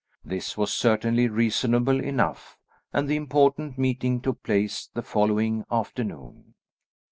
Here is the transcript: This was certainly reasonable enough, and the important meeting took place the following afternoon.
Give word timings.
This 0.25 0.57
was 0.57 0.73
certainly 0.73 1.27
reasonable 1.27 1.99
enough, 2.03 2.57
and 2.91 3.07
the 3.07 3.15
important 3.15 3.77
meeting 3.77 4.19
took 4.19 4.41
place 4.41 4.89
the 4.91 5.03
following 5.03 5.63
afternoon. 5.69 6.55